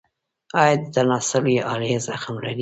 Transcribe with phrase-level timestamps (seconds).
[0.61, 2.55] ایا د تناسلي آلې زخم لرئ؟